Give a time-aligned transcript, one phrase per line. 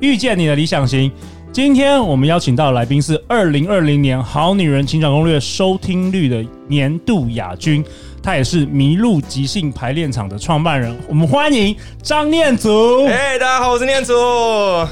[0.00, 1.10] 遇见你的理想型。
[1.52, 7.84] 今天我们邀请到的来宾是二零二零年《好女人情场攻略》收听率的年度亚军，
[8.20, 10.92] 他也是麋鹿即兴排练场的创办人。
[11.08, 13.04] 我们欢迎张念祖。
[13.06, 14.12] 哎，大家好，我是念祖，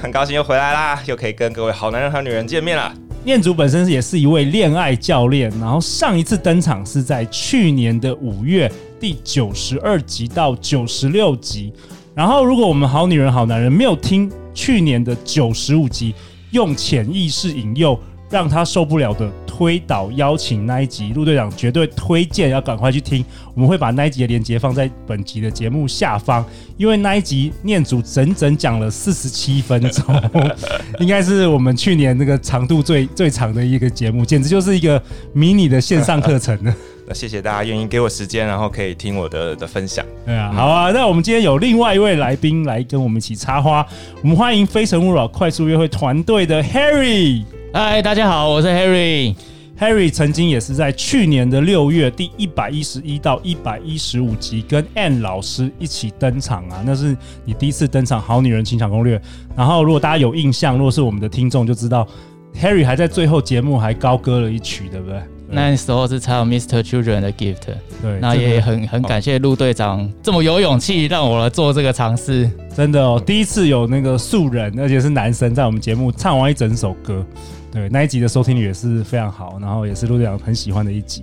[0.01, 2.93] 很高兴又回来啦，又可以跟各位好男人、好女人见面了。
[3.25, 11.73] 念祖本身也是一位恋爱教练，然后上一次登场是在去年的五月第九十二集到九十六集。
[12.15, 14.31] 然后，如果我们好女人、好男人没有听。
[14.55, 16.15] 去年的九十五集，
[16.51, 17.99] 用潜意识引诱
[18.29, 23.25] 让他受不了的推倒邀请那一集，陆队长绝对推荐要赶快去听。
[23.55, 26.45] 我们会把那一集的链接放在本集的节目下方，
[26.77, 30.05] 因为那一集念祖整整讲了四十七分钟，
[31.01, 36.75] 应该是我们去年那个长度最最长的一个节目，简直就是一个迷你的线上课程呢。
[37.07, 40.05] 那谢谢大家愿意给我时间，然后可以听我的的分享。
[40.25, 40.91] 对啊，好啊。
[40.93, 43.85] 那我们今天有另外一位来宾来跟我们一起插花，
[44.23, 47.43] 我们欢迎非诚勿扰快速约会团队的 Harry。
[47.75, 49.35] 嗨，大家好，我是 Harry。
[49.81, 59.19] Harry 曾经也是在去年的六月第一百一十一到一百一十五集跟 Ann 老师一起登场啊，那是你第一次登场《好女人情场攻略》。
[59.57, 62.07] 然后如果大家有印象，如果是我们的听众就知道
[62.55, 65.21] ，Harry 还在最后节目还高歌了一曲，对不对？
[65.53, 66.83] 那时候是唱 Mr.
[66.83, 67.59] Children 的 Gift，
[68.01, 77.25] 对，那也很很感谢陆队长这么有勇气让我来做这个尝试，真的哦，第一次有那个素人，而且是男生在我们节目唱完一整首歌，
[77.71, 81.23] 对，那一集的收听率也是非常好，然后也是陆队长很喜欢的一集。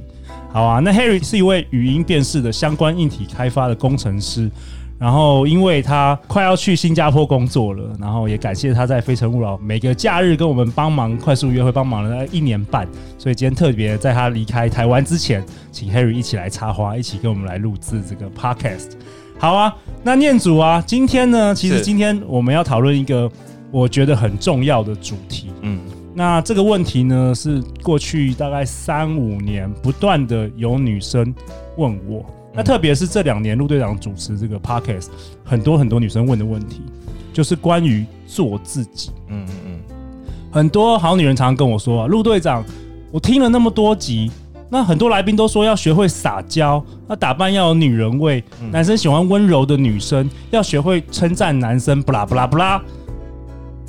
[0.52, 4.50] 好啊，那 Harry 是一位语音辨识的相关硬体开发的工程师。
[5.00, 12.86] 然后，因为他快要去新加坡工作了，然后也感谢他在非诚勿扰每个假日跟我们帮忙快速约会，帮忙了一年半，
[13.18, 18.92] 所以今天特别在他离开台湾之前，请 Harry 一起来插花，一起跟我们来录制这个 Podcast。
[19.38, 19.74] 好啊，
[20.04, 23.32] 那念祖啊，今天呢，其实今天我们要讨论一个
[23.72, 25.48] 我觉得很重要的主题。
[25.62, 25.80] 嗯，
[26.14, 31.34] 那这个问题呢，是过去大概三五年不断的有女生
[31.78, 32.26] 问我。
[32.54, 35.08] 那特别是这两年，陆队长主持这个 podcast，
[35.44, 36.82] 很多很多女生问的问题，
[37.32, 39.12] 就是关于做自己。
[39.28, 39.80] 嗯嗯嗯，
[40.52, 42.64] 很多好女人常常跟我说啊，陆队长，
[43.12, 44.32] 我听了那么多集，
[44.70, 52.82] 那很多来宾都说要学会撒娇，那打扮要有女人味，男生喜欢温柔的女生，要学会称赞男生，不啦不啦不啦。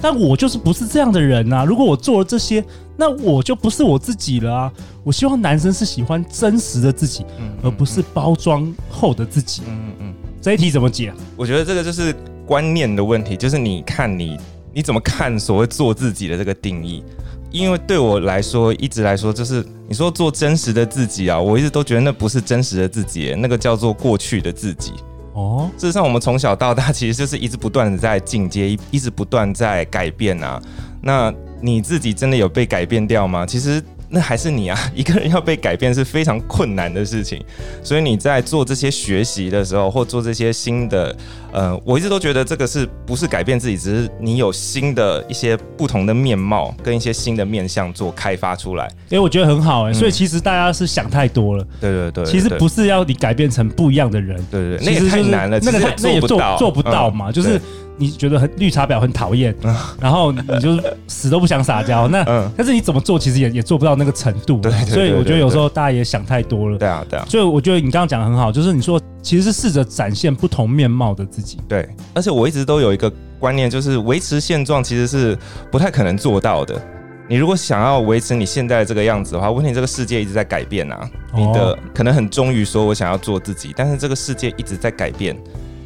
[0.00, 1.64] 但我就是不是这样的人啊！
[1.64, 2.64] 如果我做了这些，
[2.96, 4.72] 那我就不是我自己了啊！
[5.04, 7.24] 我希望男生是喜欢真实的自己，
[7.62, 9.62] 而不是包装后的自己。
[9.66, 11.12] 嗯嗯嗯，这一题怎么解？
[11.36, 12.14] 我觉得这个就是
[12.46, 14.38] 观念的问题，就是你看你
[14.72, 17.02] 你怎么看所谓做自己的这个定义？
[17.50, 24.92] 因为对我来说，一直来说，就是你说做真实的自己啊，我一直都觉得那不是真实的自己，那个叫做过去的自己。
[25.40, 30.60] 哦，事实上，我们从小到大 其实就是一直不断的在进阶，一直不断在改变啊。
[31.00, 33.46] 那你自己真的有被改变掉吗？
[33.46, 33.82] 其实。
[34.12, 34.76] 那还是你啊！
[34.92, 37.40] 一个人要被改变是非常困难的事情，
[37.82, 41.16] 所以你在做这些学习的时候，或做这些新的，
[41.52, 48.90] 呃，我一直都觉得这个是不是改变自己，只是你有新的一些不同的面貌跟一些新的面向做开发出来。
[49.10, 51.64] 哎，我觉得很好哎、欸，所以其实大家是想太多了。
[51.80, 54.36] 对对对，其实不是要你改变成不一样的人。
[54.50, 57.60] 对对对，那也太难了，那个那也做做不到嘛，就是。
[58.00, 59.54] 你觉得很绿茶婊很讨厌，
[60.00, 62.08] 然后你就死都不想撒娇。
[62.08, 62.24] 那
[62.56, 64.58] 但是你怎么做，其实也也做不到那个程度。
[64.58, 66.78] 对，所以我觉得有时候大家也想太多了。
[66.78, 67.26] 对啊，对啊。
[67.28, 71.58] 所以我觉得你刚刚讲的很好，就是你说其实是试着展现不同面貌的自己。
[71.68, 75.38] 对，而且我一直都有一个观念，就是维持现状其实是
[75.70, 76.80] 不太可能做到的。
[77.28, 81.08] 你如果想要维持你现在这个样子的话，问题这个世界一直在改变啊。
[81.36, 85.36] 你的可能很忠于说我想要做自己，但是这个世界一直在改变。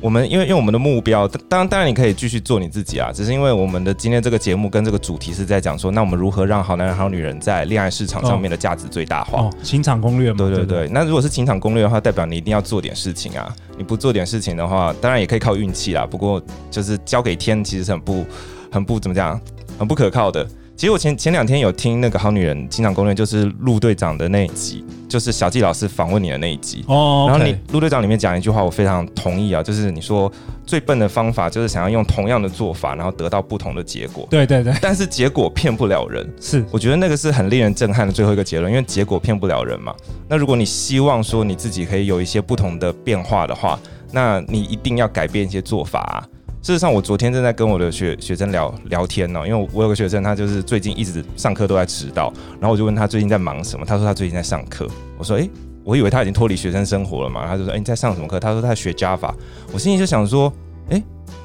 [0.05, 9.45] 我们因为因为我们的目标，当然当然你可以继续做你自己啊，只是因为我们的今天这个节目跟这个主题是在讲说，那我们如何让好男人好女人在恋爱市场上面的价值最大化？
[9.45, 10.37] 哦，情场攻略嘛。
[10.37, 16.39] 对对对，那如果是情场攻略的话，代表你一定要做点事情啊，你不做点事情的话，当然也可以靠运气啦，不过
[16.71, 18.27] 就是交给天，其实是很不
[18.71, 19.41] 很不怎么讲，
[19.79, 20.47] 很不可靠的。
[20.77, 24.85] 其实我前前两天有听那个好女人情场攻略，就是陆队长的那一集。
[25.09, 30.33] 就是小纪老师访问你的那一集哦，然后你陆队长里面讲一句话，我非常同意啊，就是你说
[30.67, 34.27] 最笨的方法就是想要用同样的做法，然后得到不同的结果。
[34.29, 39.95] 对对对，但是结果骗不了人，是我觉得那个是很令人震撼的最后一个结论，因为结果骗不了人嘛。
[40.29, 43.79] 那如果你希望说你自己可以有一些不同的变化的话，
[44.11, 46.27] 那你一定要改变一些做法啊。
[46.65, 54.89] 事实上，我昨天正在跟我的学学生聊聊天呢，因为我有个学生，他就是最近一直上课都在迟到，然后我就问他最近在忙什么，他说他最近在上课。
[55.19, 55.51] 我说，诶，
[55.85, 58.41] 我以为他已经脱离学生生活了嘛，他就说，诶，你在上什么课？
[58.41, 59.31] 他说他在学 Java。
[59.75, 60.51] 我心里就想说，
[60.89, 61.03] 诶，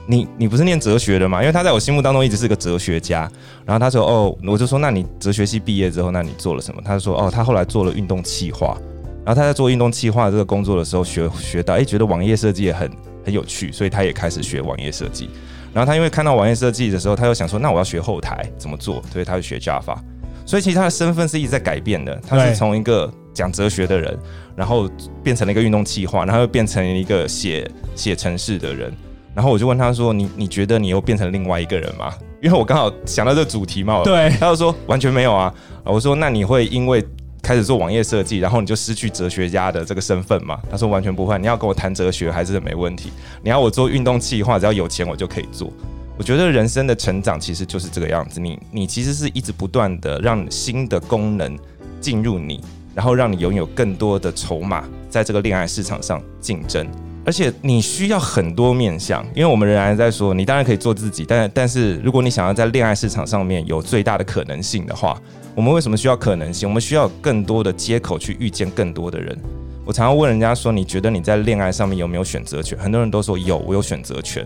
[0.07, 1.41] 你你不是念哲学的吗？
[1.41, 3.29] 因为他在我心目当中一直是个哲学家。
[3.65, 6.81] 然后他说，哦，我就说，那你哲学系毕业之后，那你做了什么？
[6.85, 8.77] 他就说，哦，他后来做了运动企划。
[9.25, 12.89] 然后他在做运动企划这个工作的时候学，学学到，诶，觉得网页设计也很
[13.29, 15.29] 很有趣，所以他也开始学网页设计。
[15.71, 19.03] 然后他因为看到网页设计的时候，他又想说，那我要学后台怎么做？
[19.13, 19.95] 所以他就学 Java。
[20.43, 22.19] 所以其实他的身份是一直在改变的。
[22.27, 24.17] 他是从一个讲哲学的人，
[24.55, 24.89] 然后
[25.23, 28.91] 变成了一个运动计划，然后又变成一个写写程式的人。
[29.35, 32.11] 然后我就问他说：“你你觉得你又变成另外一个人吗？”
[32.41, 34.01] 因为我刚好想到这个主题嘛。
[34.03, 34.31] 对。
[34.39, 35.53] 他就说完全没有啊。
[35.83, 37.05] 我说那你会因为
[37.41, 40.59] 开始做网页设计，然后你就失去哲学家的这个身份嘛？
[40.69, 41.37] 他说完全不会。
[41.39, 43.11] 你要跟我谈哲学还是没问题。
[43.41, 45.71] 你要我做运动计划，只要有钱我就可以做。
[46.17, 48.39] 我觉得人生的成长其实就是这个样子。
[48.39, 51.57] 你你其实是一直不断的让新的功能
[52.01, 52.61] 进入你，
[52.93, 56.85] 然后让你拥有更多的筹码，在这个恋爱市场上竞争。
[57.29, 65.15] 而且你需要很多面相，因为我们仍然在说，你当然可以做自己，但但是如果你想要在恋爱市场上面有最大的可能性的话，
[65.53, 66.67] 我们为什么需要可能性？
[66.67, 69.37] 我们需要更多的接口去遇见更多的人。
[69.85, 72.75] 我常常问人家说，你觉得你在恋爱上面有没有选择权？
[72.79, 74.43] 很多人都说有，我有选择权。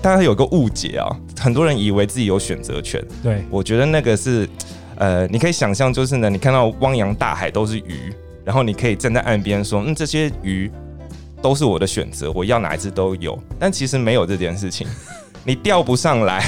[0.00, 3.04] 大家有个误解啊，很多人以为自己有选择权。
[3.22, 4.48] 对，我觉得那个是，
[4.94, 8.10] 呃，你可以想象，就是呢，你看到汪洋大海都是鱼，
[8.42, 10.72] 然后你可以站在岸边说，嗯，这些鱼
[11.42, 13.38] 都是我的选择，我要哪一只都有。
[13.58, 14.86] 但其实没有这件事情，
[15.44, 16.42] 你钓不上来，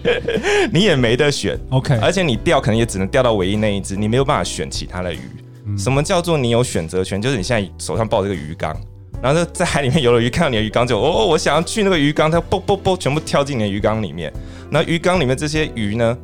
[0.72, 1.58] 你也没得选。
[1.70, 5.20] OK，而且你钓可能也只能钓到唯一那一只，你没有办法选其他的鱼。
[5.66, 5.78] 嗯。
[5.78, 7.20] 什么叫做你有选择权？
[7.20, 8.76] 就是你现在手上抱这个鱼缸。
[9.22, 14.32] 然后在海里面游了鱼，看到你的鱼缸就哦，我想要去那个鱼缸，它啵啵啵全部跳进你的鱼缸里面。
[14.70, 16.16] 那鱼缸里面这些鱼呢，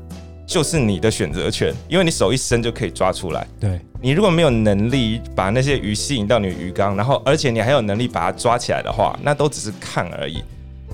[0.46, 3.46] 就是你的选择权，因为你手一伸就可以抓出来。
[3.58, 10.42] 对，你如果没有能力把那些鱼吸引到你的鱼缸，然后而且你还有能力把它抓起来的话，那都只是看而已。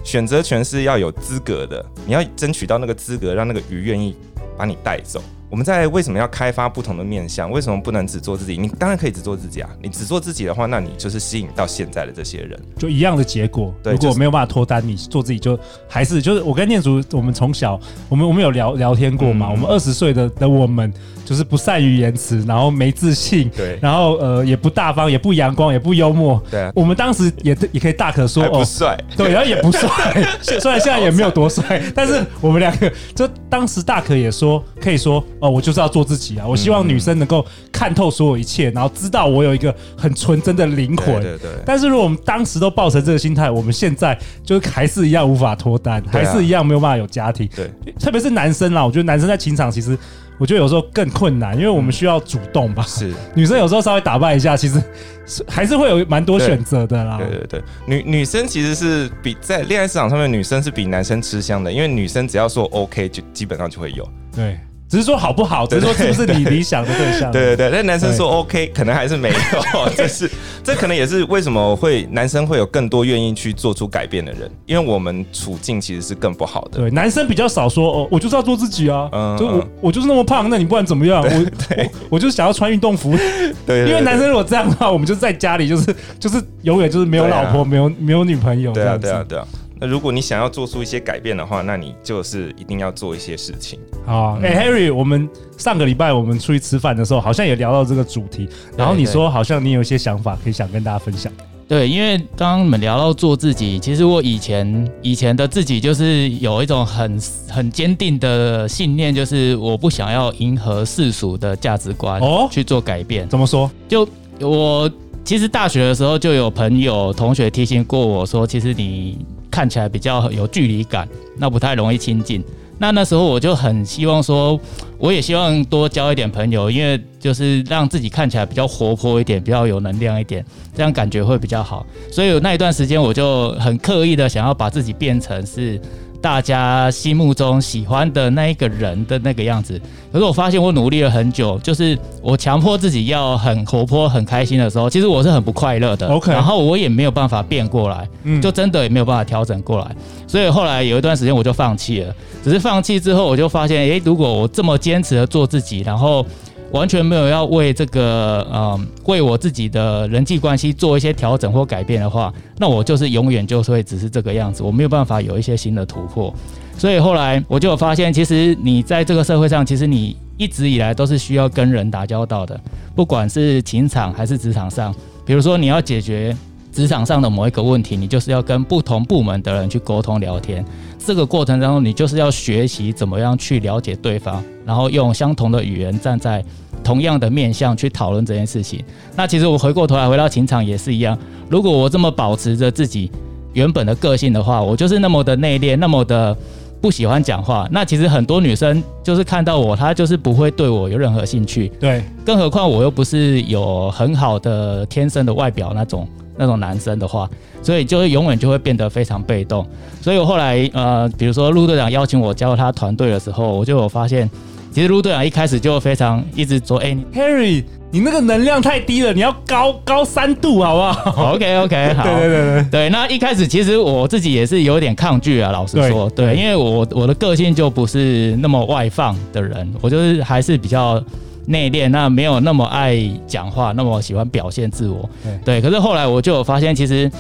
[0.03, 4.17] 选择权是要有资格的，你要争取到那个资格，让那个鱼愿意
[4.57, 5.23] 把你带走。
[5.53, 7.51] 我们在为什么要开发不同的面向？
[7.51, 8.57] 为什么不能只做自己？
[8.57, 9.69] 你当然可以只做自己啊！
[9.83, 13.71] 你只做自己的话，那你就是吸引到现在的这些人，就一样的结果。
[13.83, 17.79] 对，如果没有办法脱单，你做自己就还是就是我跟念祖，我们从小
[18.09, 19.49] 我们我们有聊聊天过嘛？
[19.49, 20.91] 嗯、我们二十岁的的我们。
[21.33, 26.71] 就是不善于言辞，然后没自信，对，然后呃也不大方，也不阳光，也不幽默，对啊。
[26.75, 29.89] 我们当时也也可以大可说不帅，哦，对，然后也不帅，
[30.61, 37.43] 虽然现在也没有多帅，但是我们两个就当时大可也说，可以说哦，我就是要做自己啊，我希望女生能够
[37.73, 41.51] 看透所有一切，然后知道我有一个很纯真的灵魂，对对对。
[41.65, 47.71] 但是如果我们当时都抱成这个心态，我们现在就是还是一样无法脱单，还是一样没有办法有家庭，对。
[47.99, 49.97] 特别是男生啦，我觉得男生在情场其实。
[50.43, 52.83] 我觉得有时候更困难，因为我们需要主动吧。
[52.83, 54.83] 是， 女生有时候稍微打扮一下，其实
[55.47, 57.17] 还是会有蛮多选择的啦。
[57.17, 64.05] 对对对，女女生其实是比在恋爱市场上面，女生是比男生吃香的，因为女生只要说 OK，就基本上就会有。
[64.35, 64.59] 对。
[64.93, 67.33] 只是说好不好，只是说是不是你理想的对象？
[67.33, 69.35] 对对对，但男生说 OK，可能还是没有。
[69.97, 70.31] 这是
[70.63, 76.79] 这可能也是为什么会男生会有更多愿意去做出改变的人，因为我们处境其实是更不好的。
[76.79, 83.17] 对，男生比较少说哦，我就是要做自己啊，嗯，就我我就是那么胖，那你不管怎么样，我我我就是想要穿运动服。
[83.67, 88.73] 对，因为男生如果这样的话，我们就在家里就是就是永远就是没有老婆，没有没有女朋友。
[88.73, 89.49] 对啊对啊对啊。
[89.83, 93.81] 那如果你想要做出一些改变的话，那你就是一定要做一些事情。
[94.07, 101.33] 好，哎、欸、，Harry，我们上个礼拜我们出去吃饭的时候，好像也聊到这个主题，然后你说好像你有一些想法可以想跟大家分享。
[101.67, 113.29] 对，因为刚刚你们聊到做自己，其实我以前以前的自己就是有一种很很坚定的信念，就是我不想要迎合世俗的价值观哦去做改变。
[113.29, 113.69] 怎么说？
[113.89, 114.09] 就
[114.39, 114.89] 我
[115.25, 119.19] 其实大学的时候就有朋友同学提醒过我说，其实你。
[119.53, 121.07] 看起来比较有距离感，
[121.37, 122.43] 那不太容易亲近。
[122.79, 124.59] 那那时候我就很希望说，
[124.99, 130.45] 我也希望多交一点朋友，因为就是让自己看起来比较活泼一点，比较有能量一点，
[130.75, 131.87] 这样感觉会比较好。
[132.11, 135.81] 所以那一段时间我就很刻意的想要把自己变成是
[136.23, 139.79] 大家心目中喜欢的那一个人的那个样子。
[140.13, 146.07] 可是我发现我努力了很久，就是我强迫自己要很活泼、很开心的时候，其实我是很不快乐的。
[146.09, 149.95] OK，然后我也没有办法变过来，嗯，就真的也没有办法调整过来。
[150.27, 152.15] 所以后来有一段时间我就放弃了。
[152.45, 156.25] 只是放弃之后，我就发现，诶，如果我这么坚持的做自己，然后。
[156.73, 166.33] 完全没有要为这个，嗯，为我自己的人际关系做一些调整或改变的话，那我就是永远就会只是这个样子，我没有办法有一些新的突破。
[166.79, 172.59] 所以后来我就发现，其实你在这个社会上，其实你一直以来都是需要跟人打交道的，
[172.95, 174.95] 不管是情场还是职场上。
[175.25, 176.35] 比如说你要解决
[176.73, 180.65] 职场上的某一个问题，你就是要跟不同部门的人去沟通聊天。
[180.99, 186.45] 这个过程当中，你就是要学习怎么样去了解对方，然后用相同的语言站在
[186.83, 188.83] 同样的面向去讨论这件事情。
[189.17, 191.17] 那其实我回过头来回到情场也是一样，
[191.49, 193.11] 如果我这么保持着自己
[193.53, 196.37] 原本的个性的话，我就是那么的内敛，那么的
[196.81, 197.69] 不喜欢讲话。
[197.71, 201.69] 那其实很多女生就是看到我，她就是不会对我有任何兴趣。
[201.81, 206.09] 对，更何况我又不是有很好的天生的外表那种。
[206.35, 207.29] 那种男生的话，
[207.63, 209.65] 所以就是永远就会变得非常被动。
[210.01, 214.29] 所以我后来呃，比如说陆队长邀请我加入他团队的时候，我就有发现，
[214.73, 222.89] 其实陆队长一开始就非常一直说：“哎、欸、，Harry，你那个能量太低了，你要高 高三度，好不好？”OK OK， 好，对对对对对。
[222.91, 231.03] 那一开始其实我自己也是有点抗拒啊，老实说，对，对，因为我我的个性就不是那么外放的人，我就是还是比较。
[231.45, 235.11] 内敛，那没有那么爱讲话，那么喜欢表现自我。
[235.25, 237.11] 对，对，可是后来我就有发现，其实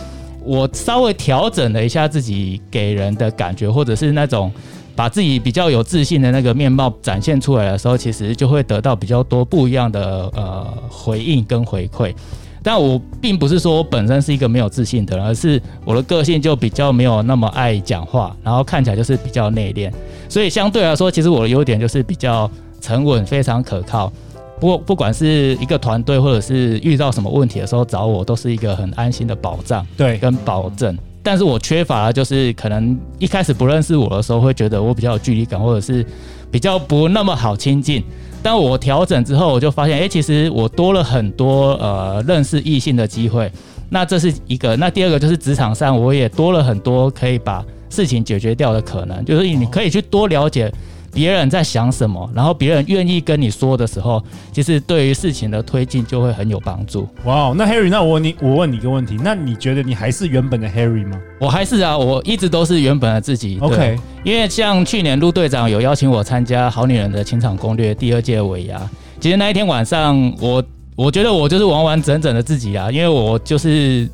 [0.44, 4.52] 我稍微调整了一下自己给人的感觉，或者是那种
[4.94, 12.14] 把自己比较有自信的那个面貌展现出来的时候，其实就会得到比较多不一样的呃回应跟回馈。
[12.62, 19.92] 但我并不是说我本身是一个没有自信的人，而是我的个性就比较没有那么爱讲话，然后看起来就是比较内敛。
[20.28, 22.50] 所以相对来说，其实我的优点就是比较。
[22.84, 24.12] 沉稳，非常可靠。
[24.58, 30.98] 不过，不管是一个团队，或者是遇到什么问题的时候找我，都是一个很安心的保障，对，跟保证。
[31.22, 36.04] 但是我缺乏的就是可能一开始不认识我的时候，会觉得我比较有距离感，或者是
[36.50, 38.02] 比较不那么好亲近。
[38.42, 43.50] 但我调整之后，我就发现，哎，其实我多了很多呃认识异性的机会。
[43.88, 44.74] 那这是一个。
[44.76, 50.72] 那第二个就是职场上，我也多了很多可以把事情解决掉的可能，就是你可以去多了解。
[51.12, 57.06] 别人在想什么，然后别人愿意跟你说的时候，其实对于事情的推进就会很有帮助。
[57.24, 61.20] 哇，wow，那 Harry，那我问你，我问你一个问题，那你觉得你还是原本的 Harry 吗？
[61.38, 63.58] 我还是啊，我一直都是原本的自己。
[63.60, 68.80] OK，因为像去年陆队长有邀请我参加《好女人的情场攻略》第二届尾牙，
[69.20, 70.64] 其实那一天晚上，我
[70.96, 74.08] 我觉得我就是完完整整的自己啊，因为我就是。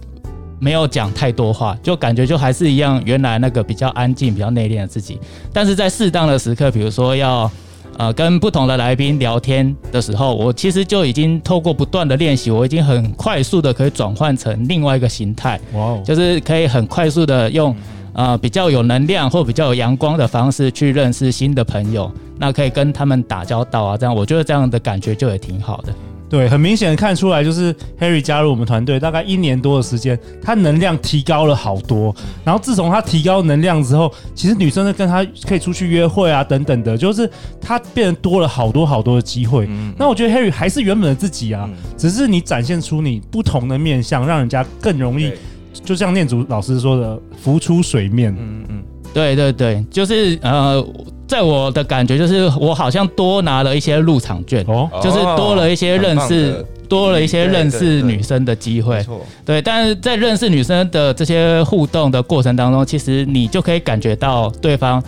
[0.59, 5.19] 没有讲太多话，就感觉就还是一样，原来那个比较安静、比较内敛的自己。
[5.53, 7.50] 但是在适当的时刻，比如说要
[7.97, 15.61] 呃跟不同的来宾聊天的时候，我其实就已经透过不断的练习，我已经很快速的可以转换成另外一个形态。
[15.75, 16.03] 哇，Wow.
[16.03, 17.75] 就是可以很快速的用
[18.12, 25.93] 呃比较有能量或比较有阳光的方式去认识新的朋友，那可以跟他们打交道啊，这样我觉得这样的感觉就也挺好的。
[26.29, 32.15] 对，很明显的看出来，就是 Harry 加入我们团队大概一年多的时间，他能量提高了好多。
[32.45, 37.31] 然后自从他提高能量之后，其实女生呢跟他可以出去约会啊等等的，就是
[37.61, 39.67] 他变得多了好多好多的机会。
[39.71, 45.33] 嗯、那我觉得 Harry 还是原本的自己啊，嗯、只是你展现出你不同的面相，让人家更容易，
[45.83, 48.37] 就像念祖老师说的，浮出水面。
[48.39, 48.83] 嗯嗯，
[49.15, 50.87] 对对对，就是呃。
[51.29, 59.05] 在我的感觉，就是我好像多拿了一些入场券，哦，就是多了一些认识，多了一些认识女生的机会。
[59.45, 64.99] 对，但是在认识女生的这些互动的过程当中，其实你就可以感觉到对方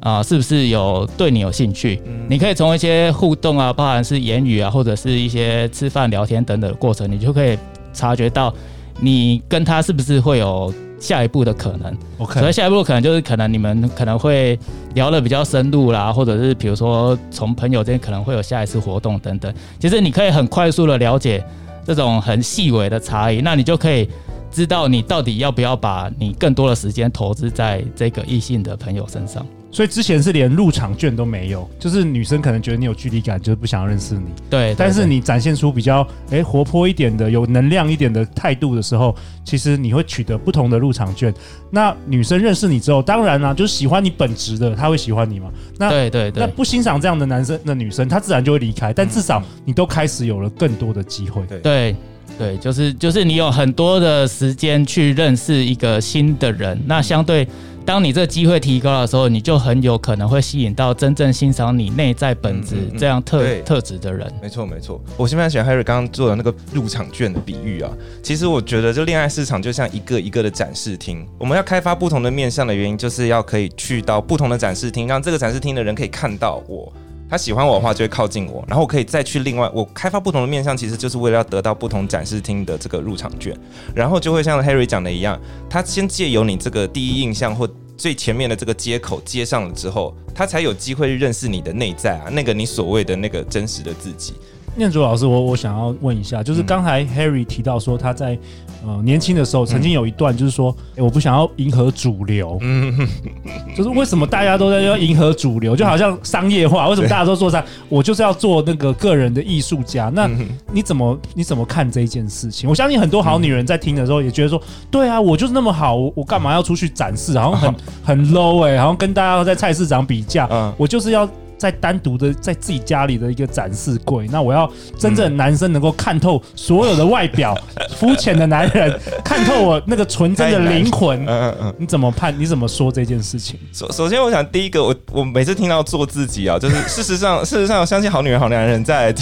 [0.00, 1.98] 啊、呃，是不是有对你有兴趣？
[2.28, 7.58] 你可以从一些互动啊，包含是言语啊，或者是一些吃饭聊天等等的过程，你就可以
[7.94, 8.52] 察觉到
[9.00, 10.70] 你跟他是不是会有。
[11.02, 14.56] 下一步的可能，OK，所以下一步可能就是可能你们可能会
[14.94, 19.52] 聊的比较深入啦，或者是比如说从朋友之间可能会有下一次活动等等。
[19.80, 21.44] 其实你可以很快速的了解
[21.84, 24.08] 这种很细微的差异，那你就可以
[24.52, 29.46] 知道你到底要不要把你更多的时间投资在这个异性的朋友身上。
[29.74, 34.26] 所以之前是连入场券都没有，就是女生可能觉得你有距离感，就是不想要认识你。
[34.50, 39.16] 对，但是你展现出比较诶活泼一点的、有能量一点的态度的时候，
[39.46, 41.32] 其实你会取得不同的入场券。
[41.70, 45.50] 那女生认识你之后，当然啦、啊，就是喜欢你本质的，她会喜欢你嘛。
[45.78, 48.92] 那对对对，那不欣赏这样的男生的女生，她自然就会离开。
[48.92, 51.46] 但至少你都开始有了更多的机会。
[51.46, 51.96] 对对
[52.38, 57.46] 对，就是就是你有很多的时间去认识一个新的人，那相对。
[57.84, 64.32] 当你这个机会提高的时候，你就很有可能会吸引到真正欣赏你内在本质这样特、嗯嗯、特质的人。
[64.40, 65.02] 没错，没错。
[65.16, 67.90] 我现在喜欢 Harry 刚刚做的那个入场券的比喻啊。
[68.22, 71.26] 其实我觉得，就恋爱市场就像一个一个的展示厅。
[71.38, 76.92] 我们要开发不同的面向的原因，就是要可以去到不同的展示厅，让这个展示厅的人可以看到我。
[77.32, 83.58] 他喜欢我的话，就会靠近我，然后我可以再去另外，我开发不同的面向，其实就是为了要得到不同展示厅的这个入场券，
[83.94, 94.34] 然后就会像 Harry 讲的一样，他先借由你这个第一印象或最前面的这个接口接上了之后，他才有机会认识你的内在啊，那个你所谓的那个真实的自己。
[94.74, 98.38] 念祖老师，我我想要问一下，就是刚才 Harry 提到说他在
[98.84, 103.06] 呃年轻的时候曾经有一段，就是说，我不想要迎合主流，嗯，
[103.76, 110.10] 就是为什么大家都在要迎合主流，就好像商业化，为什么大家都做商，我就是要做那个个人的艺术家？
[110.14, 110.28] 那
[110.72, 112.68] 你怎么你怎么看这一件事情？
[112.68, 114.60] 我相信很多好女人在听的时候也觉得说，
[114.90, 117.38] 对啊，我就是那么好，我我干嘛要出去展示？
[117.38, 120.48] 好像很 很 low 哎、欸，好像跟大家在菜市场比价，
[120.78, 121.28] 我就是要。
[121.62, 127.56] 在单独的在自己家里的一个展示柜，那我要真正男生能够看透所有的外表，
[127.96, 131.24] 肤浅的男人 看透我那个纯真的灵魂。
[131.24, 132.36] 嗯嗯嗯，你怎么判？
[132.36, 133.60] 你怎么说这件事情？
[133.72, 139.14] 首首先，我想第一个，我我每次听到做自己啊，就是 事实上，事实上，我相信好女人、好男人在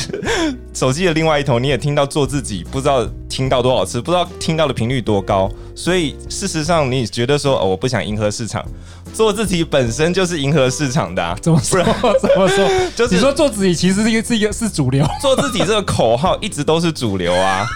[0.72, 5.50] 手机的另外一头，你也听到做自己，不知道听到多少次，不知道听到的频率多高。
[5.74, 8.64] 所以事实上，你觉得说，哦，我不想迎合市场。
[9.12, 11.82] 做自己本身就是迎合市场的，啊，怎么说？
[12.20, 12.68] 怎么说？
[12.96, 15.06] 就是你说做自己，其实是一个是一个是主流。
[15.20, 17.66] 做自己这个口号一直都是主流啊。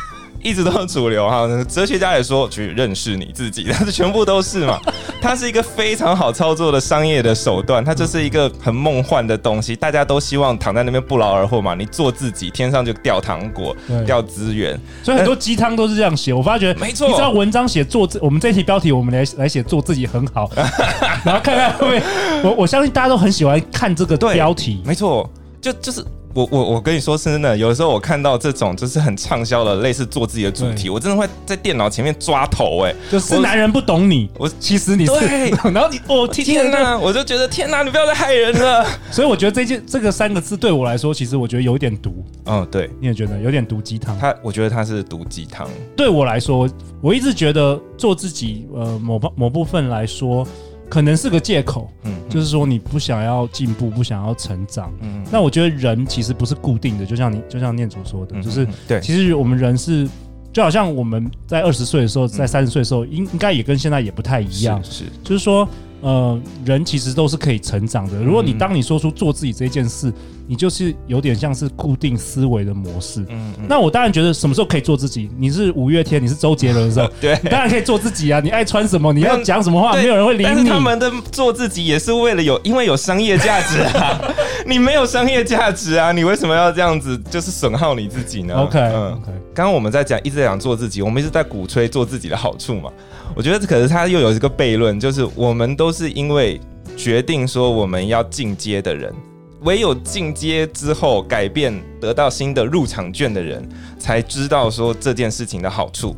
[0.44, 4.78] 一直都是主流哈，哲学家也说去认识你自己， 但是全部都是嘛。
[5.22, 9.74] 它是一个非常好操作的商业的手段，它就是一个很梦幻的东西。
[9.74, 11.74] 大家都希望躺在那边不劳而获嘛。
[11.74, 13.74] 你做自己，天上就掉糖果，
[14.04, 14.78] 掉资源。
[15.02, 16.30] 所以很多鸡汤都是这样写。
[16.30, 17.08] 我发觉，没错。
[17.08, 20.50] 你知道文章写做自，我们这一题标题我们来来写做自己很好，
[21.24, 22.02] 然后看看会不会。
[22.44, 24.82] 我我相信大家都很喜欢看这个标题。
[24.84, 25.26] 没错，
[25.58, 26.04] 就就是。
[26.34, 38.84] 我我我跟你说真的，有的时候我看到这种就是很畅销的类似做自己的主题，我真的会在电脑前面抓头哎、欸，就是男人不懂你，我其实你是，对 然后你哦天天哪，我就觉得天哪，你不要再害人了。
[39.12, 42.24] 所以我觉得这件这个三个字对我来说，其实我觉得有点毒。
[42.46, 44.18] 嗯，对，你也觉得有点毒鸡汤？
[44.18, 45.68] 他我觉得他是毒鸡汤。
[45.96, 46.68] 对我来说，
[47.00, 50.44] 我一直觉得做自己，呃，某某部分来说。
[50.88, 60.08] 可能是个借口，嗯，就是说你不想要进步，不想要成长，嗯，那我觉得人其实不是固定的，就像你，就像念祖说的，就是对，其实我们人是，
[60.52, 65.68] 就好像我们在二十岁的时候，在三十岁的时候，应应该也跟现在也不太一样，是，就是说。
[66.04, 68.22] 呃，人其实都是可以成长的。
[68.22, 70.12] 如果你当你说出做自己这件事，
[70.46, 73.24] 你就是有点像是固定思维的模式。
[73.30, 75.30] 嗯，那我当然觉得什么时候可以做自己？
[75.38, 78.38] 你是五月天，你是周杰伦的时候， 对，你当然可以做自己啊！
[78.38, 80.44] 你爱穿什么，你要讲什么话，没有人会理你。
[80.44, 84.20] 但是他们的做自己也是为了有，因为有商业价值啊。
[84.66, 89.32] 你没有商业价值啊，你为什么要这样子，就是损耗你自己呢？OK，嗯，OK。
[89.54, 92.90] 刚刚我们在讲，一直在讲做自己，我们一直在鼓吹做自己的好处嘛。
[93.34, 96.60] 我觉得这可是他又有一个悖论，就是我们都是因为
[96.96, 99.14] 决定说我们要进阶的人，
[99.62, 103.66] 唯有进阶之后改变，得到新的入场券的人，
[103.98, 106.16] 才知道说这件事情的好处。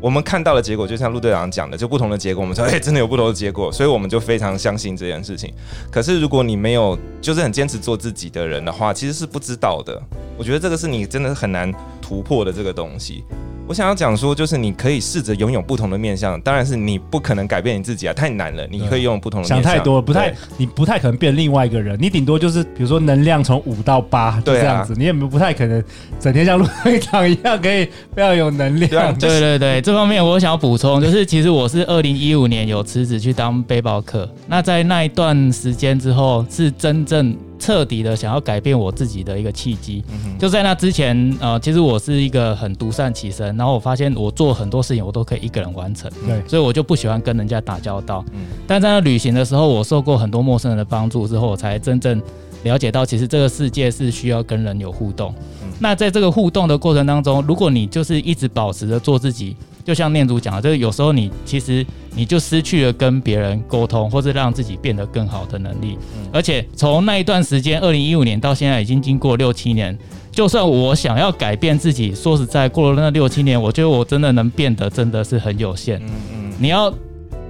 [0.00, 2.40] 我们看到的结果，就像陆队长讲的，就不同的结果。
[2.40, 5.52] 我们说，哎，真的有不同的结果，所以我们就非常相信这件事情。
[5.90, 10.02] 可是如果你没有，就是很坚持做自己的人的话，其实是不知道的。
[10.38, 13.24] 我觉得这个是你真的是很难突破的这个东西。
[13.70, 18.66] 我想要讲说，就是你可以试着拥有不同的面相，当然是你不可能改变你自己啊，太难了。
[18.66, 21.96] 你可以拥有不同的面向，想太多，不太，你不太可能变另外一个人。
[22.02, 24.92] 你顶多就是，比如说能量从五到八，就这样子。
[24.96, 25.80] 你也不太可能
[26.18, 29.16] 整天像陆会长一样，可以 非常有能量。
[29.16, 37.36] 对对对，这方面我想要补充，就是其实我是二零一五年有辞职去当背包客，那在那一段时间之后，是真正。
[37.60, 40.02] 彻底的想要改变我自己的一个契机，
[40.38, 48.24] 就在那之前，呃，其实我是一个很独善其身，然后我发现我做很多事情我都可以一个人完成，对，所以我就不喜欢跟人家打交道。
[48.66, 52.20] 但在那旅行的时候，我受过很多陌生人的帮助之后，我才真正
[52.62, 55.34] 了解到，其实这个世界是需要跟人有互动。
[55.78, 59.54] 那在这个互动的过程当中，如果你就是一直保持着做自己。
[59.84, 65.98] 就像念祖讲的，就是有时候你其实你就失去了跟别人沟通，或是让自己变得更好的能力。
[66.32, 69.96] 而且从那一段时间，二零一五年到现在已经经过六七年，
[70.30, 75.98] 就算我想要改变自己，说实在，过了那六七年，我觉得我真的能变得真的是很有限。
[76.00, 76.92] 嗯嗯，你要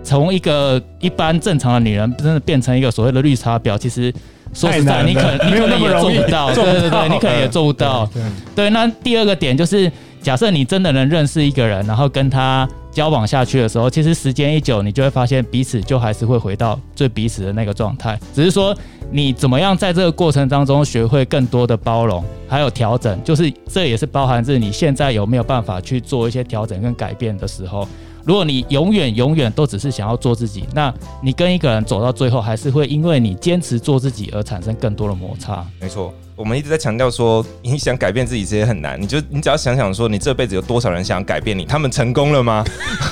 [0.02, 4.12] 从一个一般正常的女人，真的变成一个所谓的绿茶婊，其实
[4.54, 6.54] 说实在，你可能你可能也做不到。
[6.54, 8.08] 对对对，你可能也做不到。
[8.54, 9.90] 对，那第二个点就是。
[10.22, 18.76] 假设你真的能认识一个人，然后跟他交往下去的时候，其实时间一久，你就会发现彼此就还是会回到最彼此的那个状态，只是说
[19.10, 27.88] 你怎么样在这个过程当中学会更多的包容，还有调整，就是这也是包含着你现在有没有办法去做一些调整跟改变的时候。
[28.22, 35.64] 如果你永远永远都只是想要做自己，那你跟一个人走到最后，还是会因为你坚持做自己而产生更多的摩擦。
[35.80, 38.98] 没错，我们一直在强调说，你想改变自己，其实很难。
[38.98, 42.64] 你就你只要想想说，你这辈子有多少人想改变你，他们成功了吗？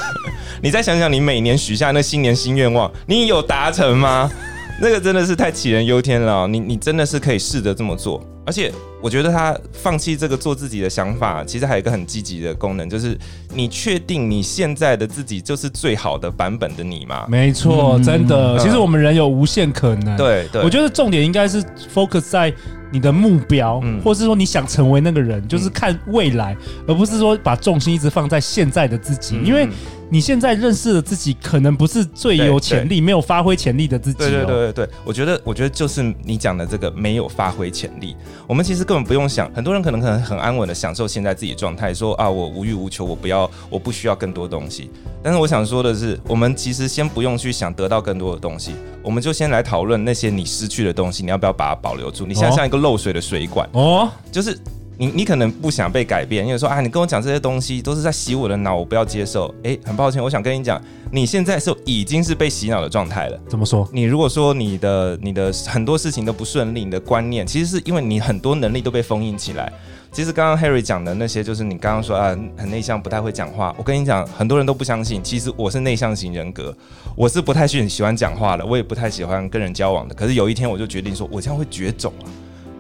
[0.63, 4.31] 你再想想，你每年许下那新年新愿望，你有达成吗？
[4.81, 6.49] 那个真的是太杞人忧天了。
[6.49, 8.25] 你你真的是可以试着这么做。
[8.47, 13.15] 而且我觉得他放弃这个做自己的想法，其实还有一个很积极的功能，就是
[13.53, 17.27] 你确定你现在的自己就是最好的版本的你吗？
[17.29, 18.57] 没错，真的。
[18.57, 20.17] 嗯、其实我们人有无限可能。
[20.17, 21.63] 对对，我觉得重点应该是
[21.93, 22.51] focus 在
[22.91, 29.69] 你的目标，嗯、或是说你想成为那个人，就是看未来，嗯、而不是说把重心一直放在现在的自己，嗯、因为。
[30.11, 34.19] 你现在认识的自己，可能不是最有潜力、没有发挥潜力的自己。
[34.19, 38.17] 对对对对对，我觉得，我觉得就是你讲的这个没有发挥潜力。
[38.47, 44.91] 我们其实根本不用想，很多人可能可能很安稳的享受现在自己状态，说啊，我无欲无求，我不要，我不需要更多东西。
[45.23, 52.25] 但是我想说的是，我们其实先不用去想得到更多的东西，我们就先来讨论那些你失去的东西，你要不要把它保留住？
[52.25, 54.59] 你现在像一个漏水的水管哦，就是。
[55.01, 59.55] 你你可能不想被改变，因为说啊，你跟我讲这些东西都是在洗我的脑，我不要接受。
[59.63, 60.81] 诶，很抱歉，我想跟你讲，
[61.13, 63.39] 你现在是已经是被洗脑的状态了。
[63.49, 63.89] 怎么说？
[63.93, 69.73] 你如果说你的你的很多事情都不顺利，你的观念其实是因为你很多能力都被封印起来。
[70.11, 73.73] 其实刚刚 Harry 讲的那些，就是你刚刚说啊，很内向，不太会讲话。
[73.79, 76.77] 我跟你讲，很多人都不相信，其实我是内向型人格，
[77.15, 80.15] 我是不太喜喜欢讲话的，我也不太喜欢跟人交往的。
[80.15, 82.27] 可是有一天我就决定说，我这样会绝种啊。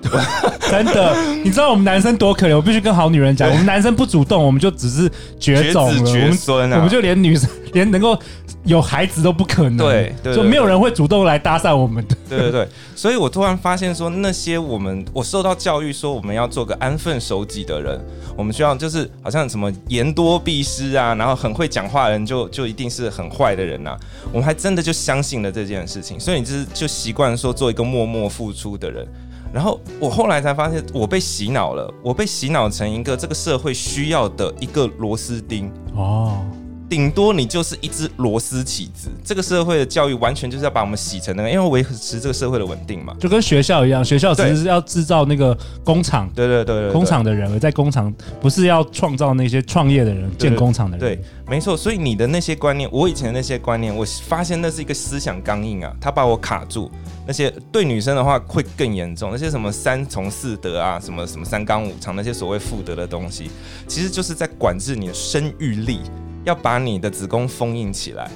[0.70, 2.54] 真的，你知道我们男生多可怜？
[2.54, 8.18] 我必须跟好女人讲，我们男生不主动，我们就只是绝种了，绝孙啊，我们就连女生连能够
[8.64, 12.16] 有孩子都不可能，对，就没有人会主动来搭讪我们的。
[12.28, 17.98] 对对对，所以我突然发现说，那些我们我受到教育说我们要做个安分守己的人，
[18.36, 23.98] 我们需要就是好像什么言多必失啊，然后很会讲话的人就就一定是很坏的人啊，
[24.32, 29.06] 我们还真的就相信了这件事情，所以你就是就习惯说做一个默默付出的人。
[29.52, 36.44] 然后我后来才发现，我被洗脑了，我被洗脑成一个这个社会需要的一个螺丝钉哦。
[36.88, 51.76] 顶多你就是一只螺丝起子，这个社会的教育完全就是要把我们洗成那个，因为维持这个社会的稳定嘛，就跟学校一样，学校只是要制造那个工厂，对对对对，工厂的人，而在工厂不是要创造那些创业的人，建工厂的人，对，没错。
[51.76, 56.90] 所以你的那些观念，我以前的那些观念，我发现那是一个思想刚硬啊，它把我卡住。
[57.26, 63.50] 那些对女生的话会更严重，那些什么三从四德啊，什么什么三纲五常那些所谓妇德的东西，
[63.86, 66.00] 其实就是在管制你的生育力。
[66.48, 68.30] 要把你的子宫封印起来，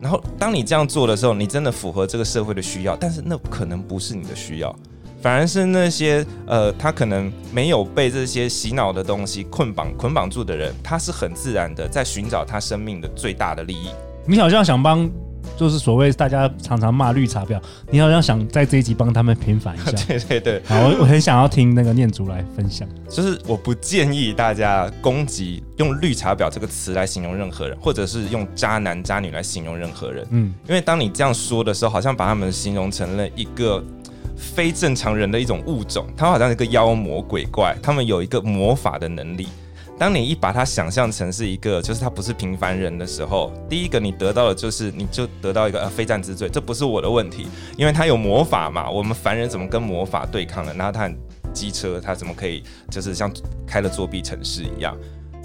[0.00, 4.74] 然后当你这样做的时候，你真的符合这个社会的需要，但是那可能不是你的需要，
[5.20, 13.90] 反而是那些呃，他可能没有被这些洗脑的东西捆绑捆绑住的人，他是很自然的在寻找他生命的最大的利益。
[14.24, 15.10] 你好像想帮。
[15.56, 19.90] 就是所谓大家常常骂绿茶婊，你好像想在这一集帮他们平反一下。
[20.06, 22.86] 对对对，好，我我很想要听那个念祖来分享。
[23.08, 30.26] 就是我不建议大家攻击用绿茶婊这个词来形容任何人，或者是用渣男渣女来形容任何人。
[30.30, 33.82] 嗯，因为当你这样说的时候，好像把他们形容成了一个
[34.36, 39.48] 非正常人的一种物种，他们好像一个妖魔鬼怪，他们有一个魔法的能力。
[39.98, 47.46] 当你一把它想象成是一个，就是他不是平凡人的时候，第一个你得到的就是，你就得到一个呃非战之罪，这不是我的问题，
[47.78, 50.74] 因为他有魔法嘛，我们凡人怎么跟魔法对抗呢？
[50.76, 51.16] 然后他很
[51.54, 53.32] 机车，他怎么可以就是像
[53.66, 54.94] 开了作弊程式一样？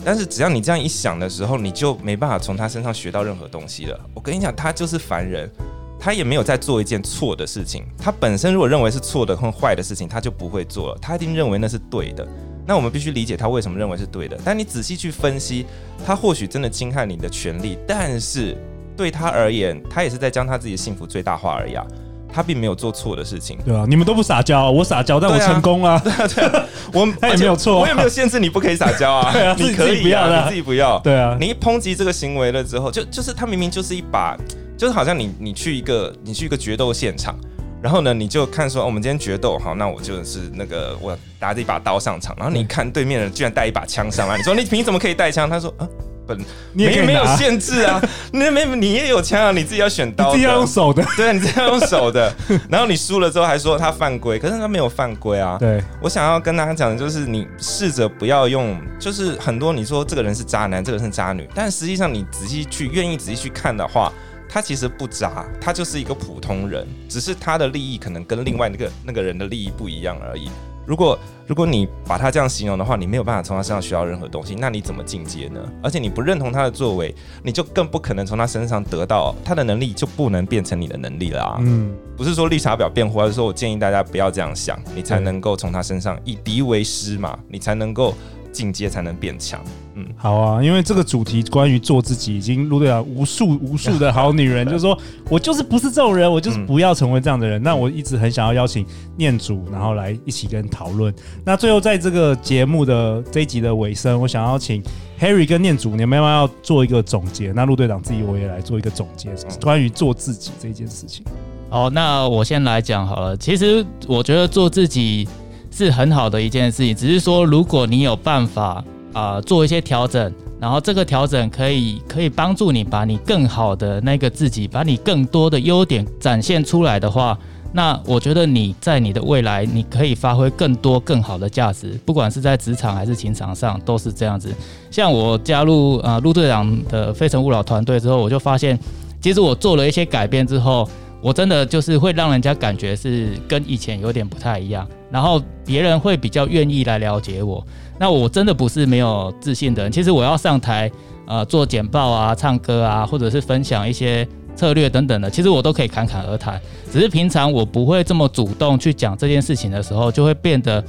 [0.03, 3.97] 但是只要你这样一想的时候，你就没办法从他身上学到任何东西了。
[4.13, 5.49] 我跟你讲，他就是凡人，
[5.97, 12.27] 他也没有在做一件错的事情，他本身如果认为是错的或坏的事情，他就不会做了，他一定认为那是对的。
[12.65, 15.65] 那我们必须理解他为什么认为是对的，但你仔细去分析，
[16.05, 18.55] 他或许真的侵害你的权利，但是
[18.95, 21.85] 对他而言，他也是在将他自己的幸福最大化而已啊，
[22.31, 23.57] 他并没有做错的事情。
[23.65, 25.99] 对啊，你们都不撒娇，我撒娇，但我成功啊。
[26.03, 29.31] 对啊，对啊， 我他也没有错，我也没有限制你不可以撒娇啊。
[29.33, 30.99] 对啊，你可以啊，你自己不要。
[30.99, 34.37] 对啊，你一抨击这个行为了之后，就就是他明明就是一把，
[34.77, 37.35] 就是好像你你去一个你去一个决斗现场。
[37.81, 42.35] 然后呢，你就看说，我们今天决斗，好，那我就是那个我拿着一把刀上场。
[42.37, 45.49] 然后你看对面的人居然带一把枪上来，你说你凭什么可以带枪？
[45.49, 45.87] 他说啊，
[46.27, 46.37] 本
[46.73, 47.99] 你也没没有限制啊，
[48.31, 51.03] 那没你也有枪啊，你自己要选刀，你自己要用手的。
[51.17, 52.31] 对，你自己要用手的。
[52.69, 55.57] 然后你输了之后还说他犯规，可是他没有犯规啊。
[55.59, 64.13] 对，我想要跟大家讲的就是，你试着不要用，就是很多你说这个人是渣男，这个人是渣女，但实际上你仔细去愿意仔细去看的话，
[64.53, 70.49] 他其实不渣，他就是一个普通人，只是他的利益可能跟另外那个那个人的利益不一样而已。
[70.85, 75.61] 如果如果你把他这样形容的话，你没有办法从他身上学到任何东西，那你怎么进阶呢？
[75.81, 81.57] 而且你不认同他的作为，你就更不可能从他身上得到他的能力，就不能变成你的能力了啊！
[81.61, 88.13] 嗯，不是说绿茶婊辩护，而是说我建议大家不要这样想，你才能够从他身上以敌为师嘛，你才能够。
[88.51, 89.63] 进阶才能变强。
[89.95, 94.97] 嗯，好啊，因为这个主题关于做自己，已经陆队长无数无数的好女人，就是说
[95.29, 97.61] 我就是不是这种人，我就是不要成为这样的人。
[97.61, 98.85] 嗯、那我一直很想要邀请
[99.17, 101.13] 念祖，然后来一起跟讨论。
[101.45, 104.81] 那最后在这个节目的这一集的尾声，我想要请
[105.19, 107.51] Harry 跟念祖，你们要不要做一个总结？
[107.51, 109.29] 那陆队长自己我也来做一个总结，
[109.61, 111.25] 关于做自己这件事情。
[111.69, 113.35] 好，那我先来讲好了。
[113.35, 115.27] 其实我觉得做自己。
[115.73, 127.37] 是很好的一件事情，只是说，如果你有办法啊、做一些调整，然后这个调整可以可以帮助你把你更好的那个自己，把你更多的优点展现出来的话，
[127.73, 134.53] 那我觉得你在你的未来，你可以发挥更多更好的价值，不管是在职场还是情场上，都是这样子。
[134.89, 138.79] 像我加入啊陆队长的非诚勿扰团队之后，我就发现，
[139.19, 140.87] 其实我做了一些改变之后。
[141.23, 147.63] 我真的就是会让人家感觉是跟以前有点不太一样，然后别人会比较愿意来了解我。
[148.01, 150.89] 那我真的不是没有自信的人，其实我要上台
[151.27, 156.59] 呃做简报啊、唱歌啊，或者是分享一些策略等等的，其实我都可以侃侃而谈。
[156.91, 160.83] 只是平常我不会这么主动去讲这件事情的时候，就会变得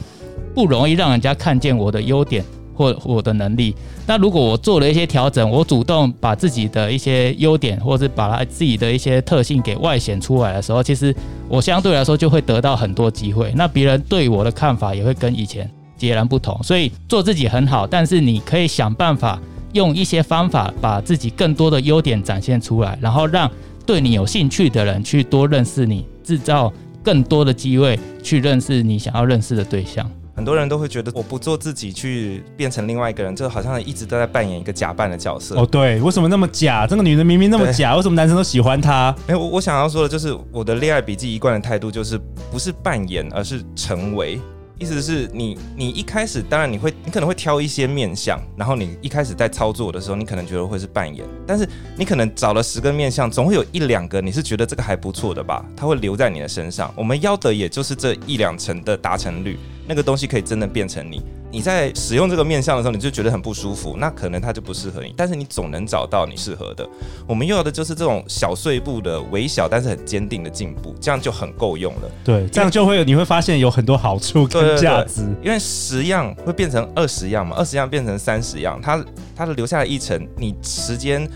[0.54, 2.42] 不容易让人家看见我的优点。
[2.74, 11.14] 或我的能力，那如果我做了一些调整，我主动把自己的一些优点，或者是把他自己的一些特性给外显出来的时候，其实
[11.50, 13.52] 我相对来说就会得到很多机会。
[13.54, 15.70] 那别人对我的看法也会跟以前
[16.06, 16.60] 截然不同。
[16.62, 19.38] 所以做自己很好，但是你可以想办法
[19.72, 23.50] 用一些方法把自己更多的优点展现出来，然后让
[23.86, 30.10] 对你有兴趣的人去多认识你，制造更多的机会去认识你想要认识的对象。
[30.34, 35.60] 很多人都会觉得我不做自己去变成另外一个人，就好像一直都在扮演一个假扮的角色。
[35.60, 36.86] 哦，对，为什么那么假？
[36.86, 39.14] 这个女人明明那么假，为什么男生都喜欢她？
[39.26, 42.18] 哎，我我想要说的就是我的恋爱笔记一贯的态度就是
[42.50, 44.40] 不是扮演，而是成为。
[44.82, 51.64] 意思是你，你一开始当然你会，你可能会挑一些面相，然后你一开始在操作的时候，你可能觉得会是扮演，但是
[51.96, 56.92] 你可能找了十个面相，总会有一两个你是觉得这个还不错的吧，它会留在你的身上。
[56.96, 61.22] 我们要的也就是这一两成的达成率，那个东西可以真的变成你。
[61.50, 65.12] 你在使用这个面相的时候，你就觉得很不舒服，那可能它就不适合你。
[65.14, 66.88] 但是你总能找到你适合的。
[67.26, 72.10] 我们要的就是这种小碎步的微小但是很坚定的进步，这样就很够用了。
[72.24, 75.20] 对，这样就会有你会发现有很多好处跟价值。
[75.42, 79.04] 因为十样会变成二十样嘛，二十样变成三十样，它
[79.36, 81.28] 它的留下来一层，你时间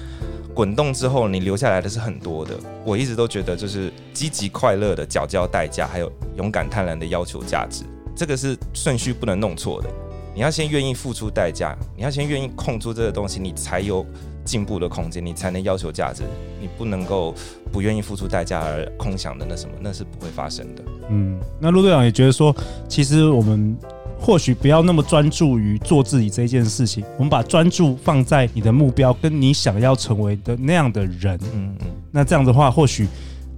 [0.54, 2.54] 滚动之后，你留下来的是很多的。
[2.86, 7.82] 我一直都觉得，就是积极快乐的缴交代价，还有勇敢贪婪的要求价值，
[8.16, 9.90] 这个是顺序不能弄错的。
[10.34, 14.04] 你要先愿意付出代价，你要先愿意控住这个东西，你才有
[14.44, 16.24] 进步的空间，你才能要求价值。
[16.60, 17.34] 你不能够
[17.72, 20.82] 不愿意付出代价而空想的那什么，那是不会发生的。
[21.08, 22.54] 嗯，那陆队长也觉得说，
[22.88, 23.74] 其实我们
[24.18, 31.38] 或许不要那么专注于做自己这件事情，我们把专注放在你的目标跟你想要成为的那样的人。
[31.54, 33.06] 嗯嗯，那这样的话，或许。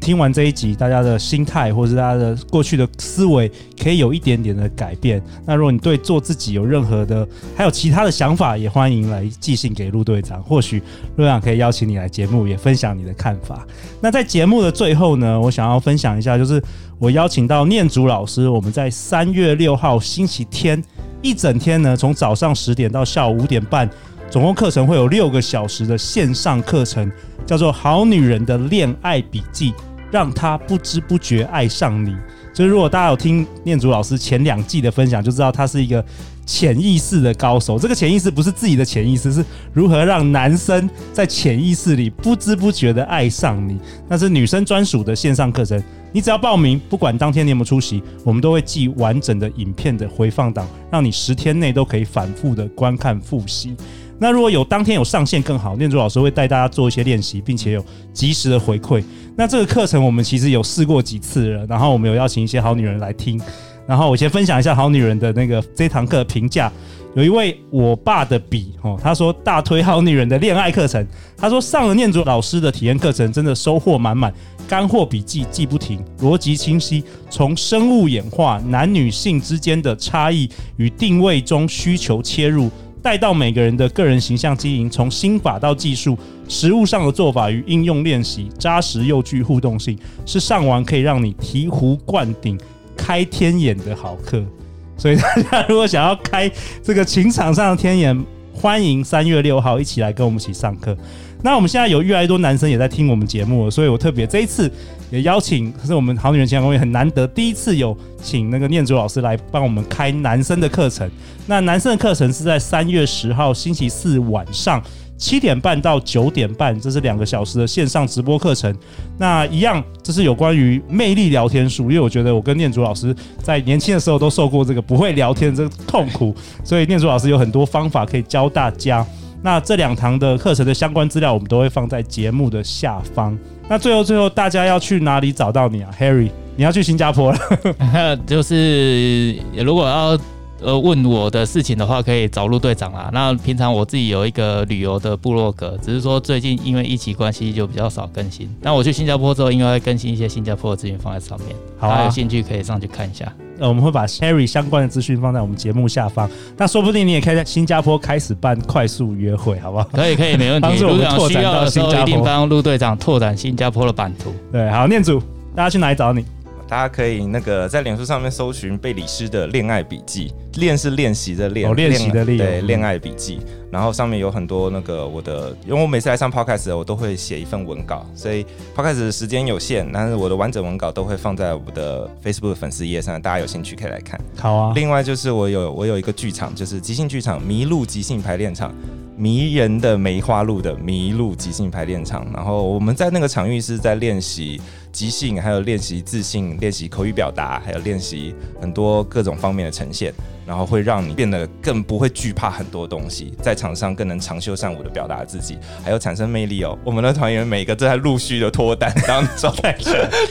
[0.08, 5.22] 听完这一集，大家的心态或是大家的过去的思维，可以有一点点的改变。
[5.44, 10.42] 那如果你对做自己有任何的，还有其他的想法，也欢迎来寄信给陆队长。
[10.42, 10.78] 或许
[11.16, 13.66] 陆队长可以邀请你来节目，也分享你的看法。
[14.00, 16.58] 那在节目的最后呢，我想要分享一下，就是
[16.98, 20.82] 我邀请到念祖老师，我们在三月六号星期天
[21.20, 23.86] 一整天呢，从早上十点到下午五点半，
[24.30, 27.12] 总共课程会有六个小时的线上课程，
[27.44, 29.72] 叫做《好女人的恋爱笔记》。
[30.10, 32.16] 让他不知不觉爱上你。
[32.54, 36.04] 就是如果大家有听念祖老师前两季的分享，就知道他是一个
[36.44, 37.78] 潜意识的高手。
[37.78, 43.78] 这个潜意识不是自己的潜意识，是如何让男生在潜意识里不知不觉的爱上你。
[44.08, 53.76] 那是女生专属的线上课程，你只要报名，不管当天你有没有出席，我们都会寄完整的影片的回放档，让你十天内都可以反复的观看复习。
[54.18, 59.02] 那如果有当天有上线更好，念珠老师会带大家做一些练习，并且有及时的回馈。
[59.36, 63.40] 那这个课程我们其实有试过几次了，然后我们有邀请一些好女人来听。
[63.86, 66.70] 然后我先分享一下好女人的那个这堂课的评价。
[67.14, 71.04] 有一位我爸的笔哦，他说大推好女人的恋爱课程。
[71.38, 74.32] 他说上了念珠老师的体验课程，真的收获满满，
[74.68, 82.70] 干货笔记记不停，逻辑清晰，从生物演化、男女性之间的差异与定位中需求切入，
[83.02, 92.58] 带到每个人的个人形象经营，从心法到技术，实务上的做法与应用练习，扎实又具互动性，是上完可以让你醍醐灌顶、
[92.96, 94.44] 开天眼的好课。
[94.98, 96.50] 所以大家如果想要开
[96.82, 100.96] 这个情场上的天眼，欢迎三月六号一起来跟我们一起上课。
[101.40, 104.68] 那我们现在有越来越多男生也在听我们节目了，所以我特别这一次
[105.10, 111.10] 也邀请，可是我们好女人情场攻略很难得第一次有请那个念祖老师来帮我们开男生的课程。
[111.46, 114.82] 那男生的课程是在三月十号星期四晚上。
[115.20, 118.72] 七点半到九点半，这是两个小时的线上直播课程。
[119.18, 129.04] 那一样，这是有关于魅力聊天术，因为我觉得我跟念祖老师在年轻的时候都受过这个不会聊天这个痛苦，所以念祖老师有很多方法可以教大家。
[129.42, 133.36] 那这两堂的课程的相关资料，我们都会放在节目的下方。
[133.68, 136.30] 那最后最后，大家要去哪里找到你啊，Harry？
[136.56, 140.18] 你要去新加坡了， 就是如果要。
[140.60, 143.10] 呃，问我的事情的话，可以找陆队长啦。
[143.12, 148.48] 那平常我自己有一个旅游的部落格，只是说最近因为疫情关系就比较少更新。
[148.60, 151.48] 那我去新加坡之后，应该会更新一些新加坡的资讯放在上面。
[151.78, 153.32] 好啊，有兴趣可以上去看一下。
[153.60, 156.28] 呃，我们会把 Harry 相关的资讯放在我们节目下方。
[156.56, 159.84] 那说不定你也可以在新加坡开始办快速约会，好不好？
[159.92, 160.68] 可以，可以，没问题。
[160.68, 164.32] 帮助我们拓展到新加坡，一定帮陆队长拓展新加坡的版图。
[164.52, 165.20] 对，好，念祖，
[165.54, 166.24] 大家去哪里找你？
[166.68, 173.40] 大家可以那个在脸书上面搜寻贝里斯的恋爱笔记，练是练习的练，哦，练习的练，对，恋爱笔记。
[173.70, 178.44] 然后上面有很多那个我的，因为我每次来上 podcast，我都会写一份文稿，所以
[178.76, 184.20] podcast 的时间有限，但是我的完整文稿都会放在我的 Facebook 粉丝页上，大家有兴趣可以来看。
[184.36, 184.72] 好啊。
[184.74, 188.74] 另外就是我有我有一个剧场，就是即兴剧场迷路即兴排练场，
[189.16, 192.26] 迷人的梅花鹿的迷路即兴排练场。
[192.32, 194.60] 然后我们在那个场域是在练习。
[194.90, 200.12] 即兴，还有练习自信，练习口语表达，还有练习很多各种方面的呈现，
[200.48, 206.76] 然后会让你变得更不会惧怕很多东西，在场上更能长袖善舞的表达自己，还有产生魅力哦。
[206.82, 209.52] 我们的团员每个都在陆续的脱单 当中，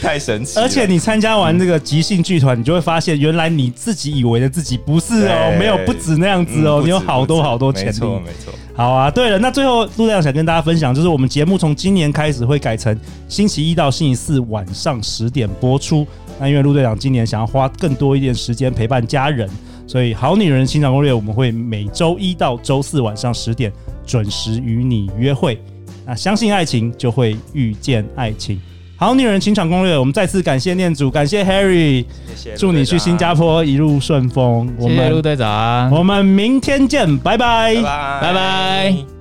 [0.01, 0.59] 太神奇。
[0.59, 7.87] 而且你参加完这个即兴剧团，你就会发现，原来你自己以为的自己不是哦，没有不止那样子哦，嗯、你有好多好多潜力。
[7.87, 8.53] 没错，没错。
[8.75, 16.07] 好啊，对了，那最后陆队长想跟大家分享，就是我们节目从今年开始会改成星期一到星期四晚上十点播出。
[16.39, 19.49] 那因为陆队长今年想要花更多一点时间陪伴家人，
[19.87, 23.71] 所以好女人情场攻略我们会每周一到周四晚上十点
[24.05, 25.59] 准时与你约会。
[26.05, 28.61] 那相信爱情，就会遇见爱情。
[28.95, 32.03] 好女人情场攻略，我们再次感谢念祖，感谢 Harry，
[32.35, 34.73] 谢谢，祝你去新加坡一路顺风。
[34.79, 38.21] 谢谢陆队长，我们明天见，拜拜，拜拜。
[38.21, 39.16] 拜拜。